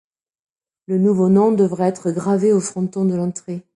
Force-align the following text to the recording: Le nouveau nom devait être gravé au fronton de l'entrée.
Le 0.87 0.97
nouveau 0.97 1.29
nom 1.29 1.51
devait 1.51 1.83
être 1.87 2.09
gravé 2.09 2.51
au 2.53 2.59
fronton 2.59 3.05
de 3.05 3.13
l'entrée. 3.13 3.63